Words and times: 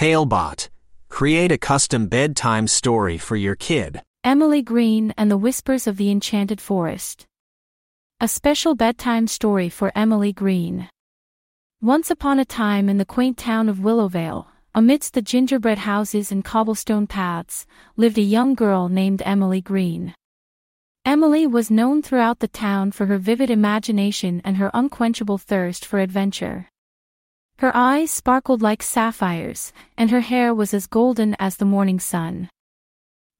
Talebot. 0.00 0.70
Create 1.10 1.52
a 1.52 1.58
custom 1.58 2.06
bedtime 2.06 2.66
story 2.66 3.18
for 3.18 3.36
your 3.36 3.54
kid. 3.54 4.00
Emily 4.24 4.62
Green 4.62 5.12
and 5.18 5.30
the 5.30 5.36
Whispers 5.36 5.86
of 5.86 5.98
the 5.98 6.10
Enchanted 6.10 6.58
Forest. 6.58 7.26
A 8.18 8.26
special 8.26 8.74
bedtime 8.74 9.26
story 9.26 9.68
for 9.68 9.92
Emily 9.94 10.32
Green. 10.32 10.88
Once 11.82 12.10
upon 12.10 12.38
a 12.38 12.46
time 12.46 12.88
in 12.88 12.96
the 12.96 13.04
quaint 13.04 13.36
town 13.36 13.68
of 13.68 13.80
Willowvale, 13.80 14.46
amidst 14.74 15.12
the 15.12 15.20
gingerbread 15.20 15.76
houses 15.76 16.32
and 16.32 16.42
cobblestone 16.42 17.06
paths, 17.06 17.66
lived 17.94 18.16
a 18.16 18.22
young 18.22 18.54
girl 18.54 18.88
named 18.88 19.20
Emily 19.26 19.60
Green. 19.60 20.14
Emily 21.04 21.46
was 21.46 21.70
known 21.70 22.00
throughout 22.00 22.38
the 22.38 22.48
town 22.48 22.90
for 22.90 23.04
her 23.04 23.18
vivid 23.18 23.50
imagination 23.50 24.40
and 24.46 24.56
her 24.56 24.70
unquenchable 24.72 25.36
thirst 25.36 25.84
for 25.84 25.98
adventure. 25.98 26.69
Her 27.60 27.76
eyes 27.76 28.10
sparkled 28.10 28.62
like 28.62 28.82
sapphires, 28.82 29.74
and 29.94 30.10
her 30.10 30.22
hair 30.22 30.54
was 30.54 30.72
as 30.72 30.86
golden 30.86 31.36
as 31.38 31.58
the 31.58 31.66
morning 31.66 32.00
sun. 32.00 32.48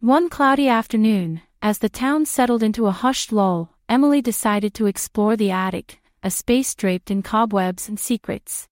One 0.01 0.29
cloudy 0.29 0.69
afternoon, 0.69 1.41
as 1.63 1.79
the 1.79 1.89
town 1.89 2.27
settled 2.27 2.63
into 2.63 2.87
a 2.87 2.91
hushed 2.93 3.33
lull, 3.33 3.71
Emily 3.89 4.21
decided 4.21 4.75
to 4.75 4.85
explore 4.85 5.37
the 5.37 5.51
attic, 5.51 6.03
a 6.23 6.31
space 6.31 6.75
draped 6.75 7.11
in 7.11 7.23
cobwebs 7.23 7.89
and 7.89 7.99
secrets. 7.99 8.69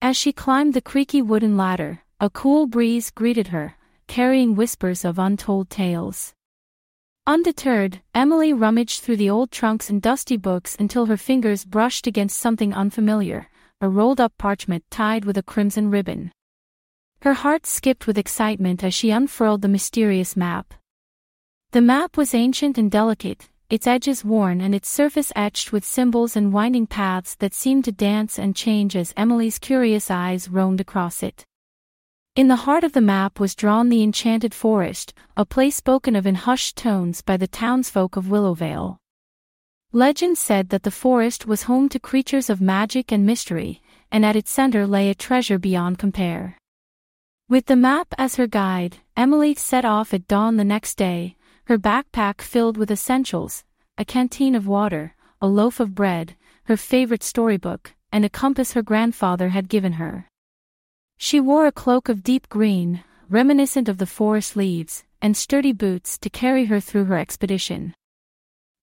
As 0.00 0.16
she 0.16 0.32
climbed 0.32 0.74
the 0.74 0.80
creaky 0.80 1.22
wooden 1.22 1.56
ladder, 1.56 2.02
a 2.20 2.30
cool 2.30 2.68
breeze 2.68 3.10
greeted 3.10 3.48
her, 3.48 3.74
carrying 4.06 4.54
whispers 4.54 5.04
of 5.04 5.18
untold 5.18 5.70
tales. 5.70 6.34
Undeterred, 7.26 8.00
Emily 8.14 8.52
rummaged 8.52 9.00
through 9.00 9.16
the 9.16 9.30
old 9.30 9.50
trunks 9.50 9.90
and 9.90 10.00
dusty 10.00 10.36
books 10.36 10.76
until 10.78 11.06
her 11.06 11.16
fingers 11.16 11.64
brushed 11.64 12.06
against 12.06 12.38
something 12.38 12.72
unfamiliar 12.72 13.48
a 13.82 13.88
rolled 13.88 14.20
up 14.20 14.32
parchment 14.38 14.84
tied 14.90 15.24
with 15.24 15.36
a 15.36 15.42
crimson 15.42 15.90
ribbon. 15.90 16.30
Her 17.22 17.34
heart 17.34 17.66
skipped 17.66 18.06
with 18.06 18.16
excitement 18.16 18.82
as 18.82 18.94
she 18.94 19.10
unfurled 19.10 19.60
the 19.60 19.68
mysterious 19.68 20.36
map. 20.36 20.72
The 21.72 21.80
map 21.80 22.16
was 22.16 22.32
ancient 22.32 22.78
and 22.78 22.90
delicate, 22.90 23.50
its 23.68 23.88
edges 23.88 24.24
worn 24.24 24.60
and 24.60 24.72
its 24.72 24.88
surface 24.88 25.32
etched 25.34 25.72
with 25.72 25.84
symbols 25.84 26.36
and 26.36 26.52
winding 26.52 26.86
paths 26.86 27.34
that 27.36 27.54
seemed 27.54 27.84
to 27.86 27.90
dance 27.92 28.38
and 28.38 28.54
change 28.54 28.94
as 28.94 29.12
Emily's 29.16 29.58
curious 29.58 30.12
eyes 30.12 30.48
roamed 30.48 30.80
across 30.80 31.22
it. 31.22 31.44
In 32.36 32.46
the 32.46 32.62
heart 32.64 32.84
of 32.84 32.92
the 32.92 33.00
map 33.00 33.40
was 33.40 33.56
drawn 33.56 33.88
the 33.88 34.02
enchanted 34.04 34.54
forest, 34.54 35.12
a 35.36 35.44
place 35.44 35.74
spoken 35.74 36.14
of 36.14 36.24
in 36.24 36.36
hushed 36.36 36.76
tones 36.76 37.20
by 37.20 37.36
the 37.36 37.48
townsfolk 37.48 38.14
of 38.14 38.26
Willowvale. 38.26 38.98
Legend 39.94 40.38
said 40.38 40.70
that 40.70 40.84
the 40.84 40.90
forest 40.90 41.46
was 41.46 41.64
home 41.64 41.86
to 41.90 42.00
creatures 42.00 42.48
of 42.48 42.62
magic 42.62 43.12
and 43.12 43.26
mystery, 43.26 43.82
and 44.10 44.24
at 44.24 44.36
its 44.36 44.50
center 44.50 44.86
lay 44.86 45.10
a 45.10 45.14
treasure 45.14 45.58
beyond 45.58 45.98
compare. 45.98 46.56
With 47.46 47.66
the 47.66 47.76
map 47.76 48.14
as 48.16 48.36
her 48.36 48.46
guide, 48.46 48.96
Emily 49.18 49.54
set 49.54 49.84
off 49.84 50.14
at 50.14 50.26
dawn 50.26 50.56
the 50.56 50.64
next 50.64 50.94
day, 50.94 51.36
her 51.64 51.76
backpack 51.76 52.40
filled 52.40 52.78
with 52.78 52.90
essentials, 52.90 53.64
a 53.98 54.04
canteen 54.06 54.54
of 54.54 54.66
water, 54.66 55.14
a 55.42 55.46
loaf 55.46 55.78
of 55.78 55.94
bread, 55.94 56.36
her 56.64 56.78
favorite 56.78 57.22
storybook, 57.22 57.92
and 58.10 58.24
a 58.24 58.30
compass 58.30 58.72
her 58.72 58.82
grandfather 58.82 59.50
had 59.50 59.68
given 59.68 59.94
her. 59.94 60.26
She 61.18 61.38
wore 61.38 61.66
a 61.66 61.72
cloak 61.72 62.08
of 62.08 62.22
deep 62.22 62.48
green, 62.48 63.04
reminiscent 63.28 63.90
of 63.90 63.98
the 63.98 64.06
forest 64.06 64.56
leaves, 64.56 65.04
and 65.20 65.36
sturdy 65.36 65.74
boots 65.74 66.16
to 66.16 66.30
carry 66.30 66.64
her 66.64 66.80
through 66.80 67.04
her 67.04 67.18
expedition. 67.18 67.92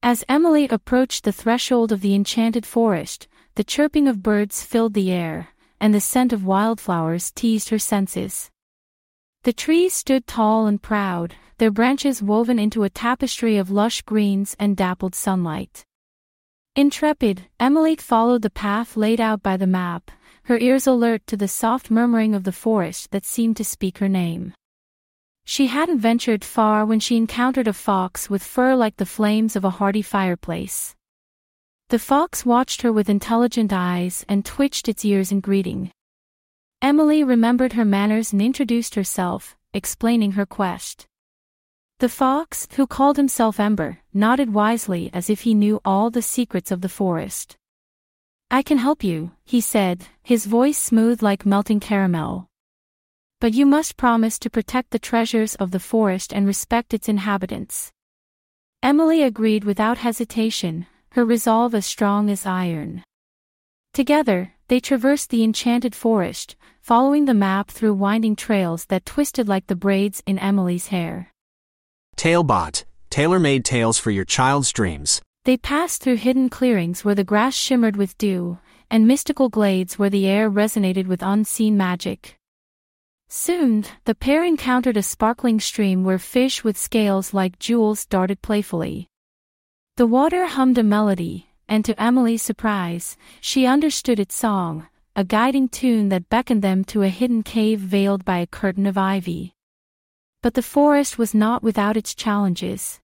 As 0.02 0.24
Emily 0.30 0.66
approached 0.70 1.26
the 1.26 1.34
threshold 1.34 1.92
of 1.92 2.00
the 2.00 2.16
enchanted 2.16 2.66
forest, 2.66 3.28
the 3.56 3.66
chirping 3.66 4.08
of 4.08 4.24
birds 4.24 4.64
filled 4.64 4.94
the 4.94 5.12
air, 5.12 5.50
and 5.82 5.94
the 5.94 6.00
scent 6.00 6.32
of 6.32 6.46
wildflowers 6.46 7.32
teased 7.32 7.68
her 7.68 7.80
senses. 7.80 8.50
The 9.44 9.52
trees 9.52 9.94
stood 9.94 10.26
tall 10.26 10.68
and 10.68 10.82
proud, 10.82 11.36
their 11.58 11.70
branches 11.70 12.24
woven 12.24 12.60
into 12.60 12.84
a 12.84 12.90
tapestry 12.90 13.58
of 13.58 13.70
lush 13.70 14.02
greens 14.04 14.56
and 14.58 14.78
dappled 14.78 15.16
sunlight. 15.16 15.84
Intrepid, 16.78 17.48
Emily 17.60 17.98
followed 17.98 18.42
the 18.42 18.50
path 18.50 18.96
laid 18.96 19.20
out 19.20 19.44
by 19.44 19.58
the 19.58 19.68
map, 19.68 20.12
her 20.44 20.58
ears 20.60 20.88
alert 20.88 21.28
to 21.28 21.36
the 21.36 21.50
soft 21.50 21.92
murmuring 21.92 22.34
of 22.34 22.46
the 22.46 22.54
forest 22.54 23.12
that 23.12 23.26
seemed 23.26 23.58
to 23.58 23.66
speak 23.66 23.98
her 23.98 24.10
name. 24.10 24.54
She 25.52 25.66
hadn't 25.66 25.98
ventured 25.98 26.46
far 26.46 26.86
when 26.86 27.00
she 27.00 27.18
encountered 27.18 27.68
a 27.68 27.74
fox 27.74 28.30
with 28.30 28.44
fur 28.44 28.76
like 28.76 28.98
the 28.98 29.06
flames 29.08 29.56
of 29.56 29.66
a 29.66 29.72
hardy 29.72 30.04
fireplace. 30.04 30.96
The 31.88 31.98
fox 31.98 32.46
watched 32.46 32.84
her 32.84 32.94
with 32.94 33.10
intelligent 33.10 33.74
eyes 33.74 34.24
and 34.30 34.46
twitched 34.46 34.88
its 34.88 35.04
ears 35.04 35.32
in 35.32 35.40
greeting. 35.40 35.92
Emily 36.84 37.24
remembered 37.24 37.74
her 37.74 37.84
manners 37.84 38.32
and 38.32 38.44
introduced 38.44 38.94
herself, 38.94 39.58
explaining 39.74 40.34
her 40.34 40.46
quest. 40.46 41.08
The 41.98 42.10
fox, 42.10 42.68
who 42.76 42.86
called 42.86 43.18
himself 43.18 43.60
Ember, 43.60 44.02
nodded 44.14 44.54
wisely 44.54 45.10
as 45.14 45.32
if 45.32 45.42
he 45.42 45.56
knew 45.56 45.82
all 45.84 46.12
the 46.12 46.22
secrets 46.22 46.70
of 46.70 46.82
the 46.82 46.90
forest. 46.90 47.58
I 48.52 48.62
can 48.62 48.78
help 48.78 49.04
you, 49.04 49.32
he 49.44 49.62
said, 49.62 50.06
his 50.22 50.46
voice 50.46 50.78
smooth 50.78 51.24
like 51.24 51.44
melting 51.44 51.80
caramel. 51.80 52.49
But 53.42 53.54
you 53.54 53.66
must 53.66 53.96
promise 53.96 54.38
to 54.40 54.50
protect 54.50 54.92
the 54.92 55.00
treasures 55.00 55.56
of 55.56 55.72
the 55.72 55.80
forest 55.80 56.34
and 56.34 56.46
respect 56.46 56.94
its 56.94 57.08
inhabitants. 57.08 57.92
Emily 58.84 59.24
agreed 59.24 59.64
without 59.64 60.00
hesitation, 60.00 60.88
her 61.12 61.24
resolve 61.24 61.74
as 61.74 61.86
strong 61.86 62.30
as 62.30 62.46
iron. 62.46 63.02
Together, 63.94 64.54
they 64.68 64.82
traversed 64.82 65.30
the 65.30 65.44
enchanted 65.44 65.96
forest, 65.96 66.58
following 66.82 67.26
the 67.26 67.34
map 67.34 67.70
through 67.70 67.94
winding 67.94 68.36
trails 68.36 68.86
that 68.86 69.06
twisted 69.06 69.48
like 69.48 69.68
the 69.68 69.76
braids 69.76 70.22
in 70.26 70.38
Emily's 70.38 70.88
hair. 70.88 71.32
Talebot, 72.18 72.84
tailor-made 73.10 73.64
tales 73.64 73.98
for 73.98 74.12
your 74.12 74.26
child's 74.26 74.74
dreams. 74.74 75.22
They 75.46 75.56
passed 75.56 76.04
through 76.04 76.18
hidden 76.18 76.50
clearings 76.50 77.06
where 77.06 77.16
the 77.16 77.24
grass 77.24 77.56
shimmered 77.56 77.96
with 77.96 78.18
dew, 78.18 78.60
and 78.92 79.08
mystical 79.08 79.48
glades 79.48 79.98
where 79.98 80.10
the 80.10 80.28
air 80.28 80.52
resonated 80.52 81.08
with 81.08 81.24
unseen 81.24 81.78
magic. 81.78 82.39
Soon, 83.32 83.86
the 84.06 84.16
pair 84.16 84.44
encountered 84.44 84.98
a 84.98 85.04
sparkling 85.04 85.60
stream 85.60 86.04
where 86.04 86.18
fish 86.18 86.64
with 86.64 86.76
scales 86.76 87.32
like 87.32 87.60
jewels 87.60 88.08
darted 88.08 88.42
playfully. 88.42 89.08
The 89.98 90.08
water 90.08 90.48
hummed 90.48 90.80
a 90.80 90.84
melody, 90.84 91.48
and 91.68 91.86
to 91.86 92.02
Emily's 92.02 92.42
surprise, 92.42 93.18
she 93.40 93.68
understood 93.68 94.20
its 94.20 94.34
song, 94.34 94.88
a 95.16 95.24
guiding 95.24 95.70
tune 95.70 96.10
that 96.10 96.30
beckoned 96.30 96.64
them 96.64 96.84
to 96.86 97.04
a 97.04 97.10
hidden 97.10 97.44
cave 97.44 97.80
veiled 97.80 98.26
by 98.26 98.40
a 98.40 98.48
curtain 98.48 98.88
of 98.88 98.98
ivy. 98.98 99.54
But 100.42 100.56
the 100.56 100.64
forest 100.64 101.20
was 101.20 101.36
not 101.36 101.62
without 101.62 101.98
its 101.98 102.16
challenges. 102.16 103.00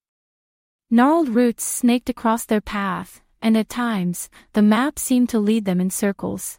Gnarled 0.90 1.28
roots 1.28 1.62
snaked 1.62 2.08
across 2.08 2.44
their 2.44 2.60
path, 2.60 3.20
and 3.40 3.56
at 3.56 3.68
times, 3.68 4.28
the 4.54 4.62
map 4.62 4.98
seemed 4.98 5.28
to 5.28 5.38
lead 5.38 5.66
them 5.66 5.80
in 5.80 5.90
circles. 5.90 6.58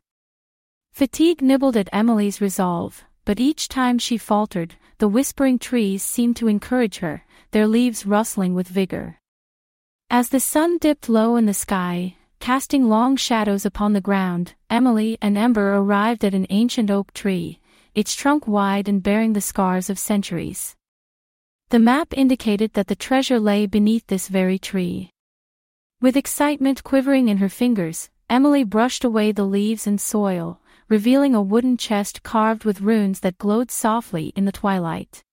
Fatigue 0.93 1.41
nibbled 1.41 1.75
at 1.75 1.89
Emily's 1.91 2.39
resolve, 2.39 3.03
but 3.27 3.41
each 3.41 3.67
time 3.67 3.99
she 3.99 4.17
faltered, 4.17 4.75
the 4.99 5.07
whispering 5.09 5.59
trees 5.59 6.01
seemed 6.01 6.37
to 6.37 6.47
encourage 6.47 6.99
her, 6.99 7.25
their 7.51 7.67
leaves 7.67 8.05
rustling 8.05 8.53
with 8.53 8.69
vigor. 8.69 9.19
As 10.09 10.29
the 10.29 10.39
sun 10.39 10.77
dipped 10.77 11.09
low 11.09 11.35
in 11.35 11.45
the 11.45 11.53
sky, 11.53 12.15
casting 12.39 12.87
long 12.87 13.17
shadows 13.17 13.65
upon 13.65 13.91
the 13.91 13.99
ground, 13.99 14.55
Emily 14.69 15.17
and 15.21 15.37
Ember 15.37 15.75
arrived 15.75 16.23
at 16.23 16.33
an 16.33 16.47
ancient 16.49 16.89
oak 16.89 17.11
tree, 17.11 17.59
its 17.93 18.15
trunk 18.15 18.47
wide 18.47 18.87
and 18.87 19.03
bearing 19.03 19.33
the 19.33 19.41
scars 19.41 19.89
of 19.89 19.99
centuries. 19.99 20.77
The 21.67 21.79
map 21.79 22.13
indicated 22.13 22.75
that 22.75 22.87
the 22.87 22.95
treasure 22.95 23.41
lay 23.41 23.65
beneath 23.65 24.07
this 24.07 24.29
very 24.29 24.57
tree. 24.57 25.09
With 25.99 26.15
excitement 26.15 26.85
quivering 26.85 27.27
in 27.27 27.39
her 27.39 27.49
fingers, 27.49 28.09
Emily 28.29 28.63
brushed 28.63 29.03
away 29.03 29.33
the 29.33 29.43
leaves 29.43 29.85
and 29.85 29.99
soil, 29.99 30.61
revealing 30.89 31.35
a 31.35 31.41
wooden 31.41 31.77
chest 31.77 32.23
carved 32.23 32.63
with 32.63 32.81
runes 32.81 33.19
that 33.19 33.37
glowed 33.37 33.69
softly 33.69 34.31
in 34.35 34.45
the 34.45 34.51
twilight. 34.51 35.23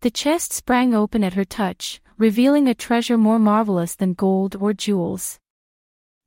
The 0.00 0.10
chest 0.10 0.52
sprang 0.52 0.94
open 0.94 1.22
at 1.22 1.34
her 1.34 1.44
touch, 1.44 2.00
revealing 2.18 2.68
a 2.68 2.74
treasure 2.74 3.16
more 3.16 3.38
marvelous 3.38 3.94
than 3.94 4.14
gold 4.14 4.56
or 4.60 4.72
jewels. 4.72 5.38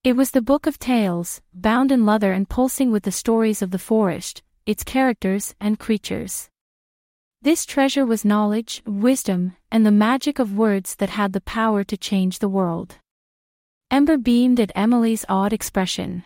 It 0.03 0.15
was 0.15 0.31
the 0.31 0.41
Book 0.41 0.65
of 0.65 0.79
Tales, 0.79 1.41
bound 1.53 1.91
in 1.91 2.05
leather 2.05 2.31
and 2.31 2.47
pulsing 2.47 2.91
with 2.91 3.03
the 3.03 3.11
stories 3.11 3.61
of 3.61 3.71
the 3.71 3.79
forest, 3.79 4.41
its 4.65 4.83
characters 4.83 5.53
and 5.59 5.79
creatures. 5.79 6.49
This 7.41 7.65
treasure 7.65 8.05
was 8.05 8.25
knowledge, 8.25 8.81
wisdom, 8.85 9.55
and 9.71 9.85
the 9.85 9.91
magic 9.91 10.39
of 10.39 10.57
words 10.57 10.95
that 10.95 11.09
had 11.09 11.33
the 11.33 11.41
power 11.41 11.83
to 11.83 11.97
change 11.97 12.39
the 12.39 12.49
world. 12.49 12.95
Ember 13.91 14.17
beamed 14.17 14.59
at 14.59 14.71
Emily's 14.75 15.23
odd 15.29 15.53
expression. 15.53 16.23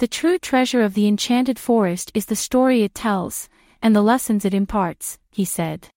The 0.00 0.08
true 0.08 0.38
treasure 0.38 0.80
of 0.80 0.94
the 0.94 1.06
enchanted 1.06 1.58
forest 1.58 2.10
is 2.14 2.24
the 2.24 2.34
story 2.34 2.82
it 2.82 2.94
tells, 2.94 3.50
and 3.82 3.94
the 3.94 4.00
lessons 4.00 4.46
it 4.46 4.54
imparts, 4.54 5.18
he 5.30 5.44
said. 5.44 5.88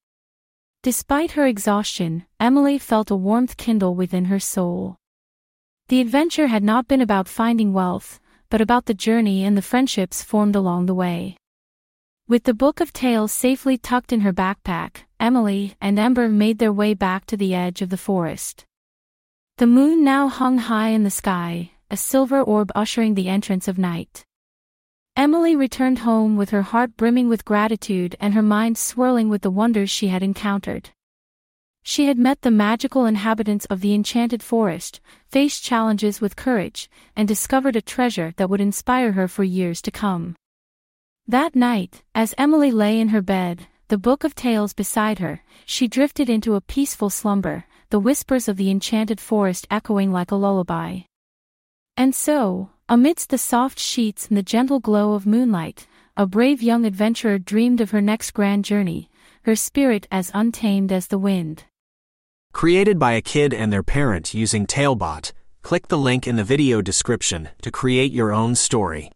Despite 0.81 1.31
her 1.31 1.47
exhaustion, 1.47 2.25
Emily 2.37 2.77
felt 2.77 3.11
a 3.11 3.15
warmth 3.15 3.55
kindle 3.55 3.95
within 3.95 4.25
her 4.25 4.41
soul. 4.41 4.97
The 5.87 6.01
adventure 6.01 6.47
had 6.47 6.65
not 6.65 6.89
been 6.89 6.99
about 6.99 7.29
finding 7.29 7.71
wealth, 7.71 8.19
but 8.49 8.59
about 8.59 8.87
the 8.87 8.93
journey 8.93 9.45
and 9.45 9.55
the 9.55 9.61
friendships 9.61 10.21
formed 10.21 10.57
along 10.57 10.87
the 10.87 10.93
way. 10.93 11.37
With 12.27 12.43
the 12.43 12.53
book 12.53 12.81
of 12.81 12.91
tales 12.91 13.31
safely 13.31 13.77
tucked 13.77 14.11
in 14.11 14.19
her 14.19 14.33
backpack, 14.33 15.05
Emily 15.17 15.75
and 15.79 15.97
Ember 15.97 16.27
made 16.27 16.57
their 16.59 16.73
way 16.73 16.93
back 16.93 17.25
to 17.27 17.37
the 17.37 17.55
edge 17.55 17.81
of 17.81 17.89
the 17.89 17.95
forest. 17.95 18.65
The 19.59 19.65
moon 19.67 20.03
now 20.03 20.27
hung 20.27 20.57
high 20.57 20.89
in 20.89 21.05
the 21.05 21.09
sky, 21.09 21.71
a 21.93 21.95
silver 21.95 22.41
orb 22.41 22.71
ushering 22.73 23.13
the 23.13 23.29
entrance 23.29 23.67
of 23.67 23.77
night. 23.77 24.25
Emily 25.15 25.55
returned 25.55 25.99
home 25.99 26.35
with 26.35 26.49
her 26.49 26.63
heart 26.63 26.97
brimming 26.97 27.29
with 27.29 27.45
gratitude 27.45 28.15
and 28.19 28.33
her 28.33 28.41
mind 28.41 28.79
swirling 28.79 29.29
with 29.29 29.43
the 29.43 29.51
wonders 29.51 29.91
she 29.91 30.07
had 30.07 30.23
encountered. 30.23 30.89
She 31.83 32.07
had 32.07 32.17
met 32.17 32.41
the 32.41 32.49
magical 32.49 33.05
inhabitants 33.05 33.65
of 33.65 33.81
the 33.81 33.93
enchanted 33.93 34.41
forest, 34.41 35.01
faced 35.27 35.63
challenges 35.63 36.19
with 36.19 36.35
courage, 36.35 36.89
and 37.15 37.27
discovered 37.27 37.75
a 37.75 37.81
treasure 37.95 38.33
that 38.37 38.49
would 38.49 38.59
inspire 38.59 39.11
her 39.11 39.27
for 39.27 39.43
years 39.43 39.79
to 39.83 39.91
come. 39.91 40.35
That 41.27 41.55
night, 41.55 42.01
as 42.15 42.33
Emily 42.39 42.71
lay 42.71 42.99
in 42.99 43.09
her 43.09 43.21
bed, 43.21 43.67
the 43.89 43.99
book 43.99 44.23
of 44.23 44.33
tales 44.33 44.73
beside 44.73 45.19
her, 45.19 45.43
she 45.63 45.87
drifted 45.87 46.27
into 46.27 46.55
a 46.55 46.61
peaceful 46.61 47.11
slumber, 47.11 47.65
the 47.91 47.99
whispers 47.99 48.47
of 48.47 48.57
the 48.57 48.71
enchanted 48.71 49.19
forest 49.19 49.67
echoing 49.69 50.11
like 50.11 50.31
a 50.31 50.35
lullaby. 50.35 51.01
And 51.95 52.15
so, 52.15 52.69
amidst 52.89 53.29
the 53.29 53.37
soft 53.37 53.79
sheets 53.79 54.27
and 54.27 54.37
the 54.37 54.43
gentle 54.43 54.79
glow 54.79 55.13
of 55.13 55.27
moonlight, 55.27 55.87
a 56.17 56.25
brave 56.25 56.61
young 56.61 56.85
adventurer 56.85 57.37
dreamed 57.37 57.81
of 57.81 57.91
her 57.91 58.01
next 58.01 58.31
grand 58.31 58.65
journey, 58.65 59.09
her 59.43 59.55
spirit 59.55 60.07
as 60.11 60.31
untamed 60.33 60.91
as 60.91 61.07
the 61.07 61.19
wind. 61.19 61.65
Created 62.51 62.97
by 62.97 63.13
a 63.13 63.21
kid 63.21 63.53
and 63.53 63.71
their 63.71 63.83
parent 63.83 64.33
using 64.33 64.65
Talebot, 64.65 65.33
click 65.61 65.87
the 65.87 65.97
link 65.97 66.27
in 66.27 66.35
the 66.35 66.43
video 66.43 66.81
description 66.81 67.49
to 67.61 67.71
create 67.71 68.11
your 68.11 68.31
own 68.31 68.55
story. 68.55 69.09